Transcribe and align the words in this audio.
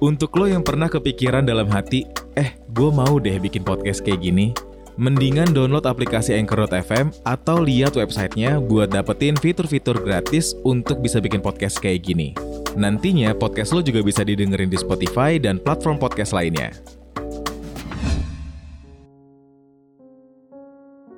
Untuk 0.00 0.32
lo 0.40 0.48
yang 0.48 0.64
pernah 0.64 0.88
kepikiran 0.88 1.44
dalam 1.44 1.68
hati, 1.68 2.08
eh 2.32 2.56
gue 2.72 2.88
mau 2.88 3.20
deh 3.20 3.36
bikin 3.36 3.60
podcast 3.60 4.00
kayak 4.00 4.24
gini, 4.24 4.56
mendingan 4.96 5.52
download 5.52 5.84
aplikasi 5.84 6.32
Anchor.fm 6.40 7.12
atau 7.28 7.60
lihat 7.60 7.96
websitenya 8.00 8.60
buat 8.64 8.88
dapetin 8.88 9.36
fitur-fitur 9.36 10.00
gratis 10.00 10.56
untuk 10.64 11.04
bisa 11.04 11.20
bikin 11.20 11.44
podcast 11.44 11.76
kayak 11.84 12.00
gini. 12.04 12.32
Nantinya 12.80 13.36
podcast 13.36 13.76
lo 13.76 13.84
juga 13.84 14.00
bisa 14.00 14.24
didengerin 14.24 14.72
di 14.72 14.80
Spotify 14.80 15.36
dan 15.36 15.60
platform 15.60 16.00
podcast 16.00 16.32
lainnya. 16.32 16.72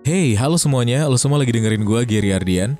Hey, 0.03 0.35
halo 0.35 0.59
semuanya, 0.59 1.07
lo 1.07 1.15
semua 1.15 1.39
lagi 1.39 1.55
dengerin 1.55 1.87
gue, 1.87 2.01
Gary 2.03 2.35
Ardian. 2.35 2.75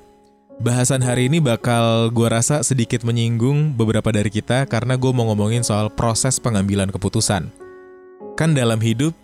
Bahasan 0.61 1.01
hari 1.01 1.33
ini 1.33 1.41
bakal 1.41 2.13
gue 2.13 2.29
rasa 2.29 2.61
sedikit 2.61 3.01
menyinggung 3.01 3.73
beberapa 3.73 4.13
dari 4.13 4.29
kita 4.29 4.69
karena 4.69 4.93
gue 4.93 5.09
mau 5.09 5.25
ngomongin 5.33 5.65
soal 5.65 5.89
proses 5.89 6.37
pengambilan 6.37 6.93
keputusan. 6.93 7.49
Kan 8.37 8.53
dalam 8.53 8.77
hidup, 8.77 9.17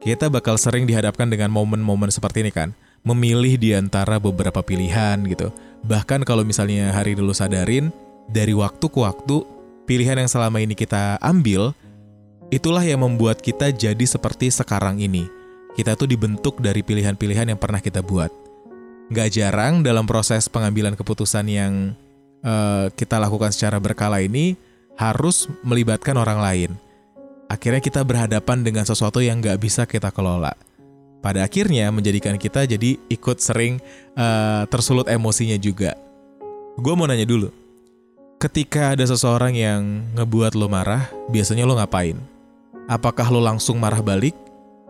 kita 0.00 0.32
bakal 0.32 0.56
sering 0.56 0.88
dihadapkan 0.88 1.28
dengan 1.28 1.52
momen-momen 1.52 2.08
seperti 2.08 2.48
ini 2.48 2.52
kan. 2.54 2.72
Memilih 3.04 3.60
di 3.60 3.76
antara 3.76 4.16
beberapa 4.16 4.64
pilihan 4.64 5.20
gitu. 5.28 5.52
Bahkan 5.84 6.24
kalau 6.24 6.48
misalnya 6.48 6.96
hari 6.96 7.12
dulu 7.12 7.36
sadarin, 7.36 7.92
dari 8.28 8.56
waktu 8.56 8.88
ke 8.88 8.98
waktu, 9.00 9.44
pilihan 9.84 10.16
yang 10.16 10.32
selama 10.32 10.64
ini 10.64 10.72
kita 10.72 11.20
ambil, 11.20 11.76
itulah 12.48 12.84
yang 12.84 13.04
membuat 13.04 13.44
kita 13.44 13.68
jadi 13.68 14.04
seperti 14.04 14.48
sekarang 14.48 15.00
ini. 15.00 15.28
Kita 15.76 15.92
tuh 15.92 16.08
dibentuk 16.08 16.60
dari 16.60 16.80
pilihan-pilihan 16.80 17.52
yang 17.52 17.60
pernah 17.60 17.80
kita 17.80 18.00
buat 18.04 18.49
Gak 19.10 19.34
jarang 19.34 19.82
dalam 19.82 20.06
proses 20.06 20.46
pengambilan 20.46 20.94
keputusan 20.94 21.42
yang 21.50 21.98
uh, 22.46 22.86
kita 22.94 23.18
lakukan 23.18 23.50
secara 23.50 23.82
berkala 23.82 24.22
ini 24.22 24.54
harus 24.94 25.50
melibatkan 25.66 26.14
orang 26.14 26.38
lain. 26.38 26.70
Akhirnya 27.50 27.82
kita 27.82 28.06
berhadapan 28.06 28.62
dengan 28.62 28.86
sesuatu 28.86 29.18
yang 29.18 29.42
gak 29.42 29.58
bisa 29.58 29.82
kita 29.82 30.14
kelola. 30.14 30.54
Pada 31.20 31.42
akhirnya 31.42 31.90
menjadikan 31.90 32.38
kita 32.38 32.64
jadi 32.64 32.96
ikut 33.10 33.42
sering 33.42 33.82
uh, 34.14 34.64
tersulut 34.70 35.10
emosinya 35.10 35.58
juga. 35.58 35.98
Gue 36.78 36.94
mau 36.94 37.04
nanya 37.04 37.26
dulu, 37.26 37.50
ketika 38.40 38.96
ada 38.96 39.04
seseorang 39.04 39.52
yang 39.52 40.06
ngebuat 40.16 40.56
lo 40.56 40.70
marah, 40.70 41.12
biasanya 41.28 41.68
lo 41.68 41.76
ngapain? 41.76 42.16
Apakah 42.88 43.28
lo 43.28 43.42
langsung 43.42 43.76
marah 43.76 44.00
balik? 44.00 44.32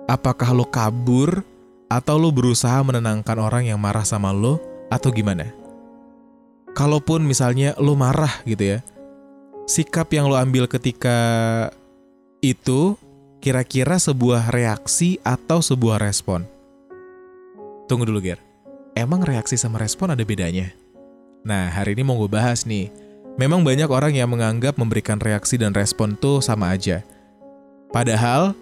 Apakah 0.07 0.55
lo 0.55 0.69
kabur? 0.69 1.43
Atau 1.91 2.23
lo 2.23 2.31
berusaha 2.31 2.79
menenangkan 2.87 3.35
orang 3.43 3.67
yang 3.67 3.83
marah 3.83 4.07
sama 4.07 4.31
lo 4.31 4.63
atau 4.87 5.11
gimana? 5.11 5.51
Kalaupun 6.71 7.27
misalnya 7.27 7.75
lo 7.83 7.99
marah 7.99 8.31
gitu 8.47 8.79
ya, 8.79 8.79
sikap 9.67 10.07
yang 10.15 10.31
lo 10.31 10.39
ambil 10.39 10.71
ketika 10.71 11.19
itu 12.39 12.95
kira-kira 13.43 13.99
sebuah 13.99 14.55
reaksi 14.55 15.19
atau 15.27 15.59
sebuah 15.59 15.99
respon? 15.99 16.47
Tunggu 17.91 18.07
dulu, 18.07 18.23
Ger. 18.23 18.39
Emang 18.95 19.27
reaksi 19.27 19.59
sama 19.59 19.83
respon 19.83 20.15
ada 20.15 20.23
bedanya? 20.23 20.71
Nah, 21.43 21.75
hari 21.75 21.99
ini 21.99 22.07
mau 22.07 22.15
gue 22.23 22.31
bahas 22.31 22.63
nih. 22.63 22.87
Memang 23.35 23.67
banyak 23.67 23.91
orang 23.91 24.15
yang 24.15 24.31
menganggap 24.31 24.79
memberikan 24.79 25.19
reaksi 25.19 25.59
dan 25.59 25.75
respon 25.75 26.15
tuh 26.15 26.39
sama 26.39 26.71
aja. 26.71 27.03
Padahal, 27.91 28.55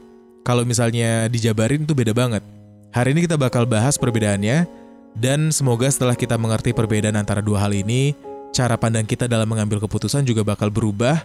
kalau 0.48 0.64
misalnya 0.64 1.28
dijabarin 1.28 1.84
tuh 1.84 1.92
beda 1.92 2.16
banget. 2.16 2.40
Hari 2.88 3.12
ini 3.12 3.28
kita 3.28 3.36
bakal 3.36 3.68
bahas 3.68 4.00
perbedaannya, 4.00 4.64
dan 5.12 5.52
semoga 5.52 5.84
setelah 5.92 6.16
kita 6.16 6.40
mengerti 6.40 6.72
perbedaan 6.72 7.20
antara 7.20 7.44
dua 7.44 7.68
hal 7.68 7.76
ini, 7.76 8.16
cara 8.48 8.80
pandang 8.80 9.04
kita 9.04 9.28
dalam 9.28 9.44
mengambil 9.44 9.76
keputusan 9.84 10.24
juga 10.24 10.40
bakal 10.40 10.72
berubah, 10.72 11.20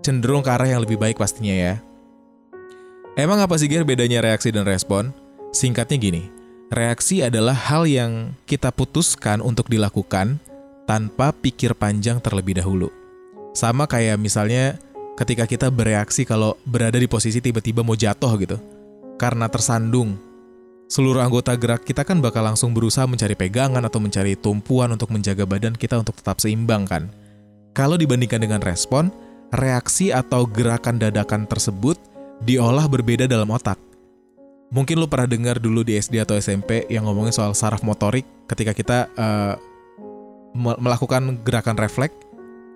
cenderung 0.00 0.40
ke 0.40 0.48
arah 0.48 0.64
yang 0.72 0.80
lebih 0.80 0.96
baik 0.96 1.20
pastinya 1.20 1.52
ya. 1.52 1.74
Emang 3.12 3.40
apa 3.44 3.60
sih 3.60 3.68
Ger 3.68 3.84
bedanya 3.84 4.24
reaksi 4.24 4.48
dan 4.48 4.64
respon? 4.64 5.12
Singkatnya 5.52 6.00
gini, 6.00 6.22
reaksi 6.72 7.20
adalah 7.20 7.56
hal 7.56 7.84
yang 7.84 8.32
kita 8.48 8.72
putuskan 8.72 9.44
untuk 9.44 9.68
dilakukan 9.68 10.40
tanpa 10.88 11.32
pikir 11.32 11.76
panjang 11.76 12.24
terlebih 12.24 12.56
dahulu. 12.56 12.88
Sama 13.52 13.84
kayak 13.84 14.16
misalnya 14.16 14.80
ketika 15.16 15.48
kita 15.48 15.68
bereaksi 15.68 16.24
kalau 16.24 16.56
berada 16.64 16.96
di 16.96 17.08
posisi 17.08 17.40
tiba-tiba 17.40 17.84
mau 17.84 17.96
jatuh 17.96 18.32
gitu. 18.40 18.56
Karena 19.16 19.48
tersandung 19.48 20.25
seluruh 20.86 21.18
anggota 21.18 21.54
gerak 21.58 21.82
kita 21.82 22.06
kan 22.06 22.22
bakal 22.22 22.46
langsung 22.46 22.70
berusaha 22.70 23.06
mencari 23.10 23.34
pegangan 23.34 23.82
atau 23.82 23.98
mencari 23.98 24.38
tumpuan 24.38 24.94
untuk 24.94 25.10
menjaga 25.10 25.42
badan 25.42 25.74
kita 25.74 25.98
untuk 25.98 26.14
tetap 26.14 26.38
seimbang 26.38 26.86
kan. 26.86 27.10
Kalau 27.74 27.98
dibandingkan 27.98 28.40
dengan 28.40 28.62
respon, 28.62 29.12
reaksi 29.52 30.14
atau 30.14 30.48
gerakan 30.48 30.96
dadakan 30.96 31.44
tersebut 31.44 31.98
diolah 32.42 32.86
berbeda 32.88 33.28
dalam 33.28 33.50
otak. 33.52 33.76
Mungkin 34.72 34.98
lu 34.98 35.06
pernah 35.06 35.30
dengar 35.30 35.62
dulu 35.62 35.86
di 35.86 35.94
SD 35.94 36.18
atau 36.18 36.34
SMP 36.34 36.90
yang 36.90 37.06
ngomongin 37.06 37.30
soal 37.30 37.54
saraf 37.54 37.86
motorik 37.86 38.26
ketika 38.50 38.74
kita 38.74 38.98
uh, 39.14 39.54
melakukan 40.56 41.38
gerakan 41.46 41.78
refleks, 41.78 42.16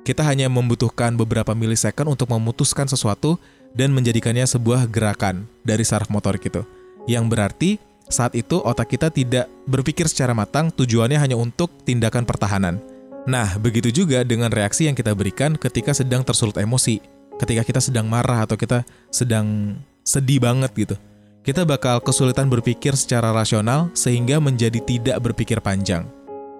kita 0.06 0.22
hanya 0.22 0.46
membutuhkan 0.46 1.16
beberapa 1.18 1.50
milisecond 1.56 2.14
untuk 2.14 2.30
memutuskan 2.30 2.86
sesuatu 2.86 3.40
dan 3.74 3.90
menjadikannya 3.90 4.46
sebuah 4.46 4.86
gerakan 4.86 5.50
dari 5.66 5.82
saraf 5.82 6.12
motorik 6.12 6.46
itu. 6.46 6.62
Yang 7.08 7.24
berarti 7.26 7.70
saat 8.10 8.34
itu 8.34 8.58
otak 8.60 8.90
kita 8.92 9.08
tidak 9.08 9.46
berpikir 9.64 10.10
secara 10.10 10.34
matang 10.34 10.68
tujuannya 10.74 11.16
hanya 11.16 11.36
untuk 11.38 11.70
tindakan 11.86 12.26
pertahanan. 12.26 12.82
Nah, 13.24 13.56
begitu 13.56 13.94
juga 13.94 14.26
dengan 14.26 14.50
reaksi 14.50 14.90
yang 14.90 14.98
kita 14.98 15.14
berikan 15.14 15.54
ketika 15.54 15.94
sedang 15.94 16.26
tersulut 16.26 16.58
emosi, 16.58 16.98
ketika 17.38 17.62
kita 17.62 17.80
sedang 17.80 18.10
marah 18.10 18.44
atau 18.44 18.58
kita 18.58 18.82
sedang 19.08 19.78
sedih 20.02 20.42
banget 20.42 20.74
gitu. 20.74 20.96
Kita 21.40 21.64
bakal 21.64 22.04
kesulitan 22.04 22.52
berpikir 22.52 22.92
secara 22.98 23.32
rasional 23.32 23.88
sehingga 23.96 24.36
menjadi 24.42 24.76
tidak 24.84 25.16
berpikir 25.24 25.62
panjang. 25.64 26.04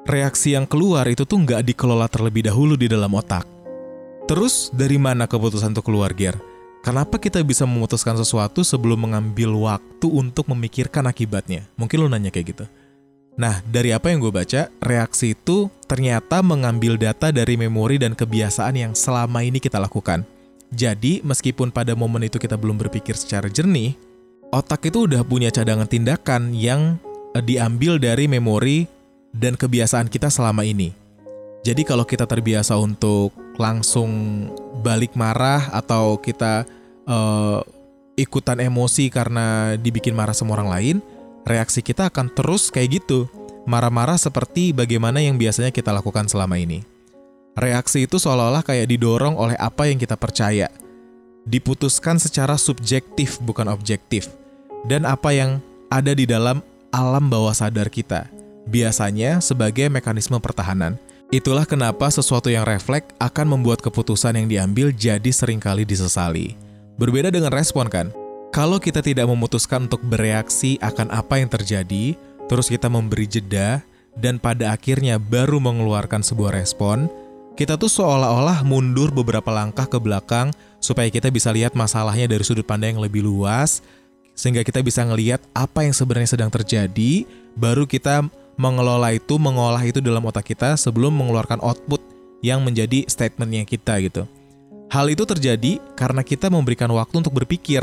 Reaksi 0.09 0.57
yang 0.57 0.65
keluar 0.65 1.05
itu 1.13 1.29
tuh 1.29 1.37
nggak 1.37 1.61
dikelola 1.69 2.09
terlebih 2.09 2.49
dahulu 2.49 2.81
di 2.81 2.89
dalam 2.89 3.13
otak. 3.13 3.45
Terus 4.25 4.73
dari 4.73 4.97
mana 4.97 5.29
keputusan 5.29 5.77
untuk 5.77 5.93
keluar, 5.93 6.17
Gear? 6.17 6.50
Kenapa 6.81 7.21
kita 7.21 7.45
bisa 7.45 7.69
memutuskan 7.69 8.17
sesuatu 8.17 8.65
sebelum 8.65 9.05
mengambil 9.05 9.53
waktu 9.53 10.09
untuk 10.09 10.49
memikirkan 10.49 11.05
akibatnya? 11.05 11.69
Mungkin 11.77 12.01
lo 12.01 12.09
nanya 12.09 12.33
kayak 12.33 12.57
gitu. 12.57 12.65
Nah, 13.37 13.61
dari 13.69 13.93
apa 13.93 14.09
yang 14.09 14.25
gue 14.25 14.33
baca, 14.33 14.73
reaksi 14.81 15.37
itu 15.37 15.69
ternyata 15.85 16.41
mengambil 16.41 16.97
data 16.97 17.29
dari 17.29 17.61
memori 17.61 18.01
dan 18.01 18.17
kebiasaan 18.17 18.75
yang 18.81 18.93
selama 18.97 19.45
ini 19.45 19.61
kita 19.61 19.77
lakukan. 19.77 20.25
Jadi, 20.73 21.21
meskipun 21.21 21.69
pada 21.69 21.93
momen 21.93 22.25
itu 22.25 22.41
kita 22.41 22.57
belum 22.57 22.81
berpikir 22.81 23.13
secara 23.13 23.53
jernih, 23.53 23.93
otak 24.49 24.89
itu 24.89 25.05
udah 25.05 25.21
punya 25.21 25.53
cadangan 25.53 25.85
tindakan 25.87 26.57
yang 26.57 26.97
eh, 27.37 27.45
diambil 27.45 28.01
dari 28.01 28.25
memori 28.25 28.89
dan 29.37 29.53
kebiasaan 29.53 30.09
kita 30.09 30.33
selama 30.33 30.65
ini. 30.65 30.97
Jadi 31.61 31.85
kalau 31.85 32.09
kita 32.09 32.25
terbiasa 32.25 32.73
untuk 32.81 33.37
langsung 33.61 34.49
balik 34.81 35.15
marah 35.15 35.69
atau 35.71 36.17
kita 36.17 36.65
uh, 37.05 37.61
ikutan 38.17 38.61
emosi 38.61 39.09
karena 39.09 39.77
dibikin 39.81 40.13
marah 40.13 40.37
sama 40.37 40.57
orang 40.57 40.69
lain, 40.69 40.97
reaksi 41.49 41.81
kita 41.81 42.13
akan 42.13 42.33
terus 42.33 42.69
kayak 42.69 43.01
gitu. 43.01 43.29
Marah-marah 43.69 44.17
seperti 44.17 44.73
bagaimana 44.73 45.21
yang 45.21 45.37
biasanya 45.37 45.71
kita 45.71 45.93
lakukan 45.93 46.27
selama 46.27 46.57
ini. 46.57 46.81
Reaksi 47.55 48.09
itu 48.09 48.17
seolah-olah 48.17 48.65
kayak 48.65 48.89
didorong 48.89 49.37
oleh 49.37 49.55
apa 49.61 49.85
yang 49.85 50.01
kita 50.01 50.17
percaya. 50.17 50.73
Diputuskan 51.45 52.17
secara 52.17 52.57
subjektif 52.57 53.37
bukan 53.45 53.69
objektif. 53.69 54.33
Dan 54.89 55.05
apa 55.05 55.37
yang 55.37 55.61
ada 55.93 56.17
di 56.17 56.25
dalam 56.25 56.65
alam 56.89 57.29
bawah 57.29 57.53
sadar 57.53 57.93
kita. 57.93 58.33
Biasanya 58.65 59.45
sebagai 59.45 59.93
mekanisme 59.93 60.41
pertahanan. 60.41 60.97
Itulah 61.31 61.63
kenapa 61.63 62.11
sesuatu 62.11 62.51
yang 62.51 62.67
refleks 62.67 63.15
akan 63.23 63.55
membuat 63.55 63.79
keputusan 63.79 64.35
yang 64.35 64.51
diambil 64.51 64.91
jadi 64.91 65.31
sering 65.31 65.63
kali 65.63 65.87
disesali. 65.87 66.59
Berbeda 66.99 67.31
dengan 67.31 67.55
respon 67.55 67.87
kan? 67.87 68.11
Kalau 68.51 68.83
kita 68.83 68.99
tidak 68.99 69.31
memutuskan 69.31 69.87
untuk 69.87 70.03
bereaksi 70.03 70.75
akan 70.83 71.07
apa 71.15 71.39
yang 71.39 71.47
terjadi, 71.47 72.19
terus 72.51 72.67
kita 72.67 72.91
memberi 72.91 73.31
jeda, 73.31 73.79
dan 74.19 74.43
pada 74.43 74.75
akhirnya 74.75 75.23
baru 75.23 75.63
mengeluarkan 75.63 76.19
sebuah 76.19 76.51
respon, 76.51 77.07
kita 77.55 77.79
tuh 77.79 77.87
seolah-olah 77.87 78.67
mundur 78.67 79.15
beberapa 79.15 79.55
langkah 79.55 79.87
ke 79.87 80.03
belakang 80.03 80.51
supaya 80.83 81.07
kita 81.15 81.31
bisa 81.31 81.55
lihat 81.55 81.79
masalahnya 81.79 82.27
dari 82.27 82.43
sudut 82.43 82.67
pandang 82.67 82.99
yang 82.99 83.07
lebih 83.07 83.23
luas, 83.23 83.87
sehingga 84.35 84.67
kita 84.67 84.83
bisa 84.83 85.07
ngelihat 85.07 85.39
apa 85.55 85.87
yang 85.87 85.95
sebenarnya 85.95 86.35
sedang 86.35 86.51
terjadi, 86.51 87.23
baru 87.55 87.87
kita 87.87 88.27
mengelola 88.61 89.17
itu, 89.17 89.41
mengolah 89.41 89.81
itu 89.81 90.05
dalam 90.05 90.21
otak 90.29 90.53
kita 90.53 90.77
sebelum 90.77 91.17
mengeluarkan 91.17 91.65
output 91.65 92.05
yang 92.45 92.61
menjadi 92.61 93.09
statementnya 93.09 93.65
kita 93.65 93.97
gitu. 94.05 94.29
Hal 94.93 95.09
itu 95.09 95.25
terjadi 95.25 95.81
karena 95.97 96.21
kita 96.21 96.53
memberikan 96.53 96.93
waktu 96.93 97.25
untuk 97.25 97.33
berpikir. 97.33 97.81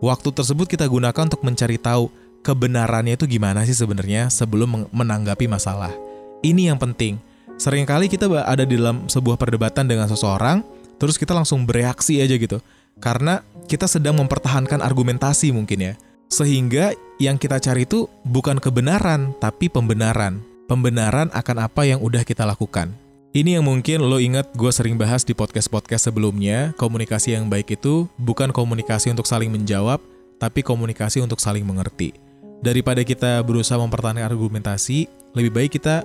Waktu 0.00 0.28
tersebut 0.32 0.64
kita 0.64 0.88
gunakan 0.88 1.28
untuk 1.28 1.44
mencari 1.44 1.76
tahu 1.76 2.08
kebenarannya 2.40 3.20
itu 3.20 3.28
gimana 3.28 3.68
sih 3.68 3.76
sebenarnya 3.76 4.32
sebelum 4.32 4.88
menanggapi 4.88 5.44
masalah. 5.44 5.92
Ini 6.40 6.72
yang 6.72 6.78
penting. 6.80 7.20
Seringkali 7.60 8.08
kita 8.08 8.26
ada 8.26 8.64
di 8.64 8.74
dalam 8.74 9.06
sebuah 9.06 9.38
perdebatan 9.38 9.86
dengan 9.86 10.10
seseorang, 10.10 10.64
terus 10.98 11.14
kita 11.14 11.36
langsung 11.36 11.62
bereaksi 11.62 12.18
aja 12.18 12.34
gitu. 12.34 12.58
Karena 12.98 13.44
kita 13.70 13.86
sedang 13.86 14.18
mempertahankan 14.18 14.82
argumentasi 14.82 15.54
mungkin 15.54 15.92
ya. 15.92 15.94
Sehingga 16.32 16.96
yang 17.20 17.36
kita 17.36 17.60
cari 17.60 17.84
itu 17.84 18.08
bukan 18.24 18.56
kebenaran, 18.56 19.36
tapi 19.36 19.68
pembenaran. 19.68 20.40
Pembenaran 20.64 21.28
akan 21.28 21.68
apa 21.68 21.84
yang 21.84 22.00
udah 22.00 22.24
kita 22.24 22.48
lakukan. 22.48 22.88
Ini 23.36 23.60
yang 23.60 23.68
mungkin 23.68 24.00
lo 24.00 24.16
ingat 24.16 24.48
gue 24.56 24.72
sering 24.72 24.96
bahas 24.96 25.28
di 25.28 25.36
podcast-podcast 25.36 26.08
sebelumnya, 26.08 26.72
komunikasi 26.80 27.36
yang 27.36 27.52
baik 27.52 27.76
itu 27.76 28.08
bukan 28.16 28.48
komunikasi 28.48 29.12
untuk 29.12 29.28
saling 29.28 29.52
menjawab, 29.52 30.00
tapi 30.40 30.64
komunikasi 30.64 31.20
untuk 31.20 31.36
saling 31.36 31.68
mengerti. 31.68 32.16
Daripada 32.64 33.04
kita 33.04 33.44
berusaha 33.44 33.76
mempertahankan 33.76 34.24
argumentasi, 34.24 35.12
lebih 35.36 35.52
baik 35.52 35.76
kita 35.76 36.00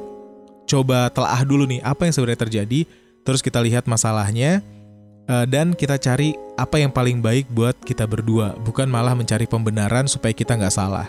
coba 0.68 1.08
telaah 1.08 1.48
dulu 1.48 1.64
nih 1.64 1.80
apa 1.88 2.04
yang 2.04 2.12
sebenarnya 2.12 2.44
terjadi, 2.44 2.84
terus 3.24 3.40
kita 3.40 3.64
lihat 3.64 3.88
masalahnya, 3.88 4.60
uh, 5.28 5.46
dan 5.46 5.76
kita 5.76 6.00
cari 6.00 6.34
apa 6.58 6.82
yang 6.82 6.90
paling 6.90 7.22
baik 7.22 7.52
buat 7.54 7.78
kita 7.84 8.08
berdua, 8.10 8.58
bukan 8.64 8.90
malah 8.90 9.14
mencari 9.14 9.46
pembenaran 9.46 10.10
supaya 10.10 10.34
kita 10.34 10.58
nggak 10.58 10.74
salah. 10.74 11.08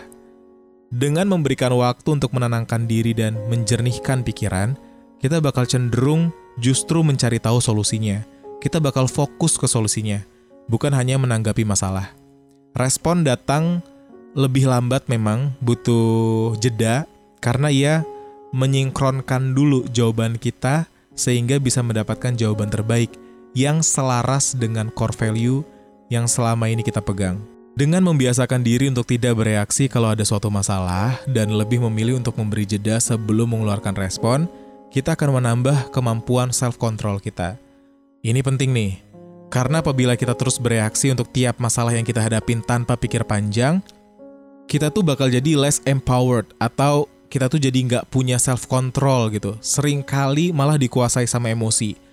Dengan 0.89 1.29
memberikan 1.29 1.73
waktu 1.73 2.17
untuk 2.17 2.33
menenangkan 2.33 2.85
diri 2.85 3.13
dan 3.13 3.37
menjernihkan 3.49 4.25
pikiran, 4.25 4.77
kita 5.21 5.37
bakal 5.41 5.65
cenderung 5.65 6.33
justru 6.57 7.01
mencari 7.05 7.37
tahu 7.37 7.61
solusinya. 7.61 8.25
Kita 8.59 8.81
bakal 8.83 9.07
fokus 9.07 9.55
ke 9.55 9.69
solusinya, 9.69 10.19
bukan 10.67 10.91
hanya 10.91 11.15
menanggapi 11.15 11.63
masalah. 11.63 12.11
Respon 12.75 13.23
datang 13.23 13.79
lebih 14.35 14.67
lambat 14.67 15.07
memang, 15.07 15.53
butuh 15.63 16.57
jeda, 16.59 17.07
karena 17.39 17.69
ia 17.71 17.93
menyinkronkan 18.49 19.53
dulu 19.53 19.85
jawaban 19.93 20.41
kita 20.41 20.89
sehingga 21.13 21.61
bisa 21.61 21.85
mendapatkan 21.85 22.33
jawaban 22.33 22.67
terbaik– 22.73 23.13
yang 23.57 23.81
selaras 23.81 24.53
dengan 24.53 24.93
core 24.93 25.15
value 25.15 25.65
yang 26.09 26.25
selama 26.25 26.69
ini 26.69 26.81
kita 26.81 27.01
pegang. 27.01 27.41
Dengan 27.77 28.03
membiasakan 28.03 28.59
diri 28.59 28.91
untuk 28.91 29.07
tidak 29.07 29.39
bereaksi 29.39 29.87
kalau 29.87 30.11
ada 30.11 30.25
suatu 30.27 30.51
masalah 30.51 31.15
dan 31.31 31.47
lebih 31.55 31.79
memilih 31.87 32.19
untuk 32.19 32.35
memberi 32.35 32.67
jeda 32.67 32.99
sebelum 32.99 33.55
mengeluarkan 33.55 33.95
respon, 33.95 34.51
kita 34.91 35.15
akan 35.15 35.39
menambah 35.39 35.93
kemampuan 35.95 36.51
self-control 36.51 37.23
kita. 37.23 37.55
Ini 38.19 38.43
penting 38.43 38.75
nih, 38.75 38.99
karena 39.47 39.79
apabila 39.79 40.19
kita 40.19 40.35
terus 40.35 40.59
bereaksi 40.59 41.07
untuk 41.07 41.31
tiap 41.31 41.55
masalah 41.63 41.95
yang 41.95 42.03
kita 42.03 42.19
hadapin 42.19 42.59
tanpa 42.59 42.99
pikir 42.99 43.23
panjang, 43.23 43.79
kita 44.67 44.91
tuh 44.91 45.05
bakal 45.05 45.31
jadi 45.31 45.55
less 45.55 45.79
empowered 45.87 46.51
atau 46.59 47.07
kita 47.31 47.47
tuh 47.47 47.63
jadi 47.63 47.79
nggak 47.79 48.11
punya 48.11 48.35
self-control 48.35 49.31
gitu. 49.39 49.55
Seringkali 49.63 50.51
malah 50.51 50.75
dikuasai 50.75 51.29
sama 51.29 51.53
emosi 51.53 52.08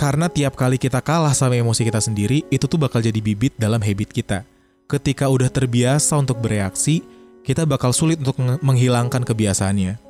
karena 0.00 0.32
tiap 0.32 0.56
kali 0.56 0.80
kita 0.80 1.04
kalah 1.04 1.36
sama 1.36 1.60
emosi 1.60 1.84
kita 1.84 2.00
sendiri, 2.00 2.40
itu 2.48 2.64
tuh 2.64 2.80
bakal 2.80 3.04
jadi 3.04 3.20
bibit 3.20 3.52
dalam 3.60 3.84
habit 3.84 4.08
kita. 4.08 4.48
Ketika 4.88 5.28
udah 5.28 5.52
terbiasa 5.52 6.16
untuk 6.16 6.40
bereaksi, 6.40 7.04
kita 7.44 7.68
bakal 7.68 7.92
sulit 7.92 8.16
untuk 8.24 8.40
menghilangkan 8.64 9.20
kebiasaannya. 9.20 10.00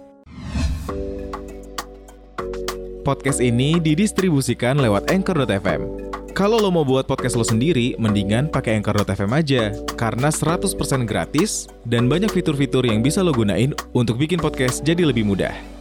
Podcast 3.02 3.42
ini 3.42 3.82
didistribusikan 3.82 4.78
lewat 4.78 5.10
Anchor.fm. 5.10 5.82
Kalau 6.38 6.62
lo 6.62 6.70
mau 6.70 6.86
buat 6.86 7.10
podcast 7.10 7.34
lo 7.34 7.42
sendiri, 7.42 7.98
mendingan 7.98 8.46
pakai 8.46 8.78
Anchor.fm 8.78 9.34
aja. 9.34 9.74
Karena 9.98 10.30
100% 10.30 10.70
gratis 11.02 11.66
dan 11.82 12.06
banyak 12.06 12.30
fitur-fitur 12.30 12.86
yang 12.86 13.02
bisa 13.02 13.26
lo 13.26 13.34
gunain 13.34 13.74
untuk 13.90 14.22
bikin 14.22 14.38
podcast 14.38 14.86
jadi 14.86 15.02
lebih 15.02 15.26
mudah. 15.26 15.79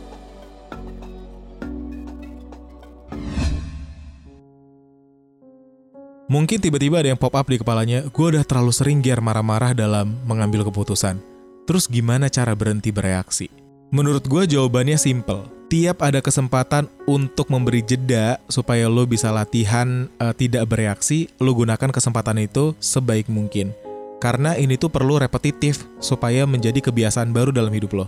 Mungkin 6.29 6.61
tiba-tiba 6.61 7.01
ada 7.01 7.09
yang 7.09 7.17
pop 7.17 7.33
up 7.33 7.49
di 7.49 7.57
kepalanya, 7.57 8.05
gue 8.05 8.25
udah 8.37 8.45
terlalu 8.45 8.69
sering 8.69 9.01
gear 9.01 9.17
marah-marah 9.17 9.73
dalam 9.73 10.13
mengambil 10.29 10.61
keputusan. 10.61 11.17
Terus 11.65 11.89
gimana 11.89 12.29
cara 12.29 12.53
berhenti 12.53 12.93
bereaksi? 12.93 13.49
Menurut 13.89 14.29
gue 14.29 14.45
jawabannya 14.45 14.93
simple. 15.01 15.49
Tiap 15.73 16.05
ada 16.05 16.21
kesempatan 16.21 16.85
untuk 17.09 17.49
memberi 17.49 17.81
jeda 17.81 18.37
supaya 18.45 18.85
lo 18.85 19.09
bisa 19.09 19.33
latihan 19.33 20.05
uh, 20.21 20.29
tidak 20.29 20.69
bereaksi, 20.69 21.33
lo 21.41 21.49
gunakan 21.57 21.89
kesempatan 21.89 22.45
itu 22.45 22.77
sebaik 22.77 23.25
mungkin. 23.25 23.73
Karena 24.21 24.53
ini 24.53 24.77
tuh 24.77 24.93
perlu 24.93 25.17
repetitif 25.17 25.81
supaya 25.97 26.45
menjadi 26.45 26.77
kebiasaan 26.77 27.33
baru 27.33 27.49
dalam 27.49 27.73
hidup 27.73 27.97
lo. 27.97 28.05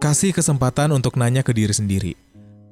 Kasih 0.00 0.32
kesempatan 0.32 0.88
untuk 0.96 1.20
nanya 1.20 1.44
ke 1.44 1.52
diri 1.52 1.76
sendiri. 1.76 2.12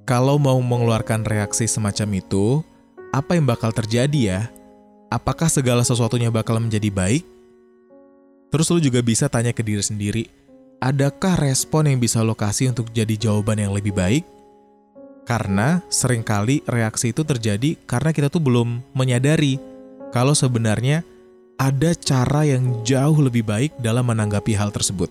Kalau 0.08 0.40
mau 0.40 0.56
mengeluarkan 0.56 1.28
reaksi 1.28 1.68
semacam 1.68 2.16
itu, 2.16 2.64
apa 3.12 3.36
yang 3.36 3.44
bakal 3.44 3.76
terjadi 3.76 4.20
ya? 4.24 4.40
Apakah 5.10 5.46
segala 5.50 5.82
sesuatunya 5.86 6.30
bakal 6.32 6.58
menjadi 6.58 6.90
baik? 6.90 7.24
Terus 8.50 8.66
lu 8.70 8.78
juga 8.78 9.02
bisa 9.02 9.26
tanya 9.26 9.50
ke 9.50 9.60
diri 9.60 9.82
sendiri, 9.82 10.24
adakah 10.78 11.34
respon 11.38 11.90
yang 11.90 11.98
bisa 11.98 12.22
lo 12.22 12.38
kasih 12.38 12.70
untuk 12.70 12.90
jadi 12.94 13.18
jawaban 13.18 13.58
yang 13.58 13.74
lebih 13.74 13.92
baik? 13.92 14.24
Karena 15.26 15.82
sering 15.90 16.22
kali 16.22 16.62
reaksi 16.70 17.10
itu 17.10 17.26
terjadi 17.26 17.74
karena 17.90 18.14
kita 18.14 18.30
tuh 18.30 18.38
belum 18.38 18.78
menyadari 18.94 19.58
kalau 20.14 20.38
sebenarnya 20.38 21.02
ada 21.58 21.90
cara 21.98 22.46
yang 22.46 22.86
jauh 22.86 23.18
lebih 23.18 23.42
baik 23.42 23.74
dalam 23.82 24.06
menanggapi 24.06 24.54
hal 24.54 24.70
tersebut. 24.70 25.10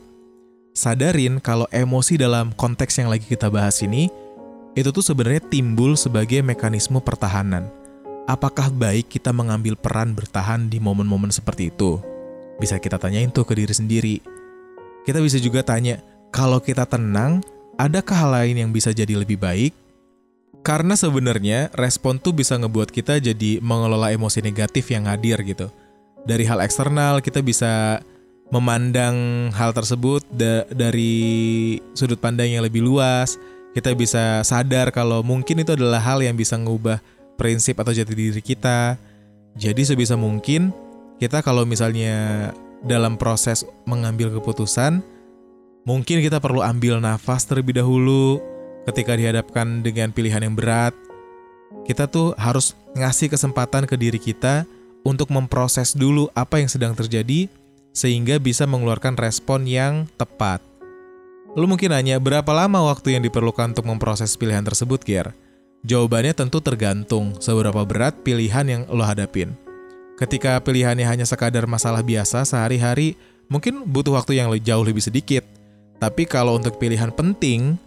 Sadarin 0.71 1.43
kalau 1.43 1.67
emosi 1.71 2.15
dalam 2.15 2.55
konteks 2.55 2.99
yang 2.99 3.11
lagi 3.11 3.27
kita 3.27 3.51
bahas 3.51 3.83
ini, 3.83 4.07
itu 4.75 4.91
tuh 4.91 5.03
sebenarnya 5.03 5.43
timbul 5.43 5.95
sebagai 5.99 6.43
mekanisme 6.43 6.99
pertahanan 6.99 7.67
apakah 8.25 8.73
baik 8.73 9.09
kita 9.09 9.29
mengambil 9.29 9.77
peran 9.77 10.17
bertahan 10.17 10.67
di 10.67 10.81
momen-momen 10.81 11.29
seperti 11.29 11.69
itu? 11.69 12.01
Bisa 12.57 12.81
kita 12.81 12.97
tanyain 12.97 13.29
tuh 13.29 13.45
ke 13.45 13.53
diri 13.53 13.73
sendiri. 13.73 14.15
Kita 15.05 15.21
bisa 15.21 15.37
juga 15.37 15.61
tanya, 15.61 16.01
kalau 16.33 16.57
kita 16.57 16.89
tenang, 16.89 17.45
adakah 17.77 18.17
hal 18.17 18.31
lain 18.41 18.55
yang 18.65 18.71
bisa 18.73 18.89
jadi 18.89 19.13
lebih 19.13 19.37
baik? 19.37 19.73
Karena 20.65 20.97
sebenarnya 20.97 21.69
respon 21.77 22.17
tuh 22.17 22.33
bisa 22.33 22.57
ngebuat 22.57 22.89
kita 22.89 23.21
jadi 23.21 23.61
mengelola 23.61 24.09
emosi 24.09 24.41
negatif 24.41 24.89
yang 24.89 25.05
hadir 25.05 25.37
gitu. 25.45 25.69
Dari 26.25 26.41
hal 26.41 26.57
eksternal 26.65 27.21
kita 27.21 27.45
bisa 27.45 28.01
memandang 28.49 29.49
hal 29.53 29.77
tersebut 29.77 30.25
da 30.33 30.65
dari 30.73 31.77
sudut 31.93 32.17
pandang 32.17 32.49
yang 32.49 32.65
lebih 32.65 32.81
luas. 32.81 33.37
Kita 33.77 33.93
bisa 33.93 34.41
sadar 34.41 34.89
kalau 34.89 35.21
mungkin 35.21 35.61
itu 35.61 35.77
adalah 35.77 36.01
hal 36.01 36.25
yang 36.25 36.33
bisa 36.33 36.57
ngubah 36.57 36.97
prinsip 37.35 37.79
atau 37.79 37.91
jati 37.95 38.11
diri 38.15 38.41
kita. 38.41 38.99
Jadi 39.55 39.87
sebisa 39.87 40.19
mungkin 40.19 40.75
kita 41.19 41.39
kalau 41.39 41.63
misalnya 41.63 42.51
dalam 42.83 43.15
proses 43.15 43.63
mengambil 43.87 44.31
keputusan, 44.35 44.99
mungkin 45.87 46.19
kita 46.19 46.43
perlu 46.43 46.59
ambil 46.59 46.99
nafas 46.99 47.47
terlebih 47.47 47.79
dahulu 47.79 48.43
ketika 48.89 49.15
dihadapkan 49.15 49.79
dengan 49.79 50.11
pilihan 50.11 50.43
yang 50.43 50.55
berat. 50.55 50.91
Kita 51.85 52.09
tuh 52.09 52.33
harus 52.35 52.73
ngasih 52.97 53.29
kesempatan 53.29 53.85
ke 53.85 53.95
diri 53.95 54.17
kita 54.17 54.65
untuk 55.05 55.29
memproses 55.29 55.93
dulu 55.93 56.27
apa 56.33 56.57
yang 56.57 56.67
sedang 56.67 56.97
terjadi 56.97 57.45
sehingga 57.95 58.41
bisa 58.41 58.65
mengeluarkan 58.65 59.15
respon 59.15 59.69
yang 59.69 60.09
tepat. 60.17 60.59
Lu 61.55 61.71
mungkin 61.71 61.95
nanya 61.95 62.19
berapa 62.19 62.51
lama 62.51 62.91
waktu 62.91 63.15
yang 63.15 63.23
diperlukan 63.23 63.71
untuk 63.71 63.87
memproses 63.87 64.35
pilihan 64.35 64.65
tersebut, 64.65 64.99
Kier? 64.99 65.31
Jawabannya 65.85 66.33
tentu 66.33 66.57
tergantung 66.65 67.37
seberapa 67.37 67.85
berat 67.85 68.17
pilihan 68.25 68.65
yang 68.65 68.81
lo 68.89 69.05
hadapin. 69.05 69.53
Ketika 70.17 70.57
pilihannya 70.57 71.05
hanya 71.05 71.29
sekadar 71.29 71.69
masalah 71.69 72.01
biasa 72.01 72.41
sehari-hari, 72.41 73.13
mungkin 73.53 73.85
butuh 73.85 74.17
waktu 74.17 74.41
yang 74.41 74.49
jauh 74.57 74.81
lebih 74.81 75.05
sedikit. 75.05 75.45
Tapi 76.01 76.25
kalau 76.25 76.57
untuk 76.57 76.81
pilihan 76.81 77.13
penting, 77.13 77.77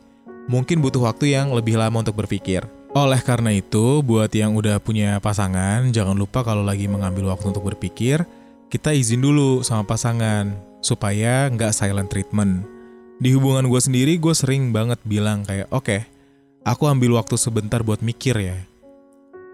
mungkin 0.47 0.79
butuh 0.79 1.11
waktu 1.11 1.35
yang 1.35 1.51
lebih 1.51 1.75
lama 1.75 1.99
untuk 1.99 2.23
berpikir. 2.23 2.63
Oleh 2.95 3.19
karena 3.19 3.51
itu, 3.51 3.99
buat 4.07 4.31
yang 4.31 4.55
udah 4.55 4.79
punya 4.79 5.19
pasangan, 5.19 5.91
jangan 5.91 6.15
lupa 6.15 6.47
kalau 6.47 6.63
lagi 6.63 6.87
mengambil 6.87 7.35
waktu 7.35 7.51
untuk 7.51 7.67
berpikir, 7.67 8.23
kita 8.71 8.95
izin 8.95 9.27
dulu 9.27 9.67
sama 9.67 9.83
pasangan, 9.83 10.55
supaya 10.87 11.51
nggak 11.51 11.75
silent 11.75 12.07
treatment. 12.15 12.63
Di 13.19 13.35
hubungan 13.35 13.67
gue 13.67 13.81
sendiri, 13.83 14.23
gue 14.23 14.33
sering 14.39 14.71
banget 14.71 15.03
bilang 15.03 15.43
kayak, 15.43 15.67
oke, 15.75 15.83
okay, 15.83 16.01
aku 16.63 16.89
ambil 16.89 17.19
waktu 17.19 17.37
sebentar 17.39 17.83
buat 17.83 18.01
mikir 18.03 18.39
ya. 18.39 18.59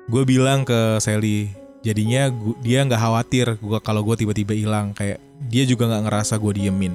Gue 0.09 0.29
bilang 0.29 0.69
ke 0.69 1.01
Sally, 1.01 1.49
jadinya 1.81 2.29
gua, 2.29 2.57
dia 2.61 2.85
nggak 2.85 3.01
khawatir 3.01 3.47
gua 3.61 3.81
kalau 3.81 4.05
gue 4.05 4.21
tiba-tiba 4.21 4.53
hilang, 4.53 4.93
kayak 4.93 5.21
dia 5.49 5.65
juga 5.65 5.89
nggak 5.89 6.05
ngerasa 6.09 6.35
gue 6.37 6.53
diemin. 6.61 6.95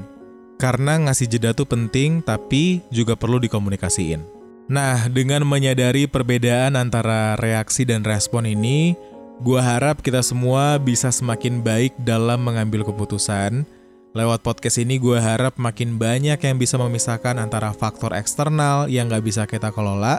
Karena 0.60 1.00
ngasih 1.00 1.32
jeda 1.32 1.56
tuh 1.56 1.66
penting, 1.66 2.20
tapi 2.20 2.84
juga 2.92 3.16
perlu 3.16 3.40
dikomunikasiin. 3.40 4.22
Nah, 4.70 5.10
dengan 5.10 5.42
menyadari 5.48 6.06
perbedaan 6.06 6.78
antara 6.78 7.34
reaksi 7.40 7.88
dan 7.88 8.06
respon 8.06 8.46
ini, 8.46 8.94
gue 9.42 9.58
harap 9.58 10.04
kita 10.04 10.20
semua 10.22 10.78
bisa 10.78 11.10
semakin 11.10 11.64
baik 11.64 11.96
dalam 12.04 12.44
mengambil 12.44 12.86
keputusan, 12.86 13.66
Lewat 14.10 14.42
podcast 14.42 14.82
ini 14.82 14.98
gue 14.98 15.22
harap 15.22 15.62
makin 15.62 16.02
banyak 16.02 16.42
yang 16.42 16.58
bisa 16.58 16.82
memisahkan 16.82 17.38
antara 17.38 17.70
faktor 17.70 18.18
eksternal 18.18 18.90
yang 18.90 19.06
gak 19.06 19.22
bisa 19.22 19.46
kita 19.46 19.70
kelola 19.70 20.18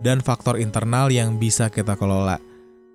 dan 0.00 0.24
faktor 0.24 0.56
internal 0.56 1.12
yang 1.12 1.36
bisa 1.36 1.68
kita 1.68 2.00
kelola. 2.00 2.40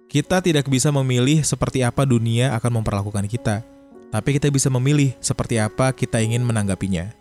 Kita 0.10 0.42
tidak 0.42 0.66
bisa 0.66 0.90
memilih 0.90 1.46
seperti 1.46 1.86
apa 1.86 2.10
dunia 2.10 2.58
akan 2.58 2.82
memperlakukan 2.82 3.30
kita, 3.30 3.62
tapi 4.10 4.42
kita 4.42 4.50
bisa 4.50 4.74
memilih 4.74 5.14
seperti 5.22 5.62
apa 5.62 5.94
kita 5.94 6.18
ingin 6.18 6.42
menanggapinya. 6.42 7.14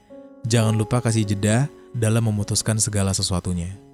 Jangan 0.49 0.73
lupa 0.73 1.05
kasih 1.05 1.29
jeda 1.29 1.69
dalam 1.93 2.25
memutuskan 2.25 2.81
segala 2.81 3.13
sesuatunya. 3.13 3.90